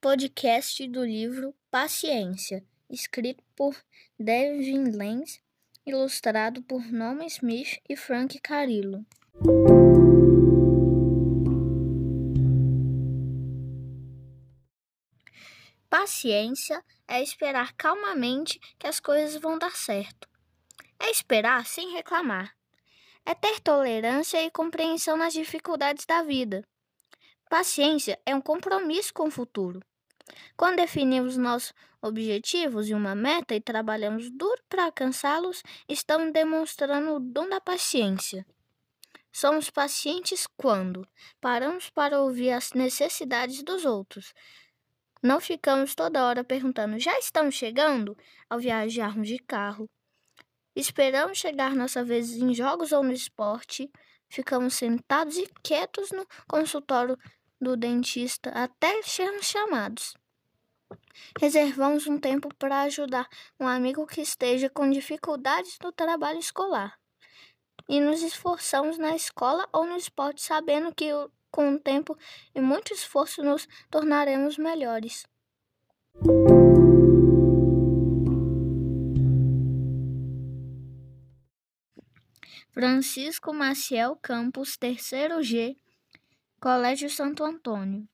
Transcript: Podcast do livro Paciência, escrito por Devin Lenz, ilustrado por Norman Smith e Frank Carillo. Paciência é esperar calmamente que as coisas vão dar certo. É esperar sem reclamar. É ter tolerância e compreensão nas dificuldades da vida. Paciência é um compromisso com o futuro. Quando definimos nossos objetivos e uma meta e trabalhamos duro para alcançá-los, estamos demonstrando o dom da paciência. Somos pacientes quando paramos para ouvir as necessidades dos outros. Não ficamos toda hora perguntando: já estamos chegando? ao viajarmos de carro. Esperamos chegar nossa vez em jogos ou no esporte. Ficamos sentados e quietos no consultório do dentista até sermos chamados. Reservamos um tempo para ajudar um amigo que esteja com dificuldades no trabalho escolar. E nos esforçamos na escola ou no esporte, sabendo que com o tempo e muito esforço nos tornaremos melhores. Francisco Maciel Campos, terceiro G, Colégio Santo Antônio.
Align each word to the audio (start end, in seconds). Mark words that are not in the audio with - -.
Podcast 0.00 0.86
do 0.88 1.04
livro 1.04 1.54
Paciência, 1.70 2.64
escrito 2.88 3.42
por 3.54 3.76
Devin 4.18 4.92
Lenz, 4.92 5.42
ilustrado 5.84 6.62
por 6.62 6.80
Norman 6.90 7.26
Smith 7.26 7.80
e 7.88 7.96
Frank 7.96 8.38
Carillo. 8.40 9.04
Paciência 15.90 16.82
é 17.06 17.22
esperar 17.22 17.74
calmamente 17.74 18.58
que 18.78 18.86
as 18.86 19.00
coisas 19.00 19.40
vão 19.40 19.58
dar 19.58 19.76
certo. 19.76 20.28
É 20.98 21.10
esperar 21.10 21.66
sem 21.66 21.92
reclamar. 21.92 22.55
É 23.26 23.34
ter 23.34 23.58
tolerância 23.58 24.40
e 24.40 24.50
compreensão 24.50 25.16
nas 25.16 25.32
dificuldades 25.32 26.06
da 26.06 26.22
vida. 26.22 26.64
Paciência 27.50 28.18
é 28.24 28.32
um 28.34 28.40
compromisso 28.40 29.12
com 29.12 29.26
o 29.26 29.30
futuro. 29.30 29.80
Quando 30.56 30.76
definimos 30.76 31.36
nossos 31.36 31.74
objetivos 32.00 32.88
e 32.88 32.94
uma 32.94 33.16
meta 33.16 33.54
e 33.54 33.60
trabalhamos 33.60 34.30
duro 34.30 34.62
para 34.68 34.84
alcançá-los, 34.84 35.62
estamos 35.88 36.32
demonstrando 36.32 37.16
o 37.16 37.20
dom 37.20 37.48
da 37.48 37.60
paciência. 37.60 38.46
Somos 39.32 39.70
pacientes 39.70 40.46
quando 40.56 41.06
paramos 41.40 41.90
para 41.90 42.20
ouvir 42.20 42.52
as 42.52 42.72
necessidades 42.72 43.62
dos 43.62 43.84
outros. 43.84 44.32
Não 45.20 45.40
ficamos 45.40 45.96
toda 45.96 46.24
hora 46.24 46.44
perguntando: 46.44 46.98
já 46.98 47.18
estamos 47.18 47.56
chegando? 47.56 48.16
ao 48.48 48.60
viajarmos 48.60 49.26
de 49.26 49.38
carro. 49.38 49.90
Esperamos 50.76 51.38
chegar 51.38 51.74
nossa 51.74 52.04
vez 52.04 52.36
em 52.36 52.52
jogos 52.52 52.92
ou 52.92 53.02
no 53.02 53.10
esporte. 53.10 53.90
Ficamos 54.28 54.74
sentados 54.74 55.38
e 55.38 55.48
quietos 55.62 56.10
no 56.10 56.26
consultório 56.46 57.16
do 57.58 57.78
dentista 57.78 58.50
até 58.50 59.00
sermos 59.02 59.46
chamados. 59.46 60.14
Reservamos 61.40 62.06
um 62.06 62.18
tempo 62.18 62.54
para 62.56 62.82
ajudar 62.82 63.26
um 63.58 63.66
amigo 63.66 64.06
que 64.06 64.20
esteja 64.20 64.68
com 64.68 64.90
dificuldades 64.90 65.78
no 65.82 65.90
trabalho 65.90 66.38
escolar. 66.38 66.98
E 67.88 67.98
nos 67.98 68.22
esforçamos 68.22 68.98
na 68.98 69.16
escola 69.16 69.66
ou 69.72 69.86
no 69.86 69.96
esporte, 69.96 70.42
sabendo 70.42 70.94
que 70.94 71.08
com 71.50 71.72
o 71.72 71.80
tempo 71.80 72.18
e 72.54 72.60
muito 72.60 72.92
esforço 72.92 73.42
nos 73.42 73.66
tornaremos 73.90 74.58
melhores. 74.58 75.24
Francisco 82.78 83.54
Maciel 83.54 84.16
Campos, 84.16 84.76
terceiro 84.76 85.42
G, 85.42 85.78
Colégio 86.60 87.08
Santo 87.08 87.42
Antônio. 87.42 88.06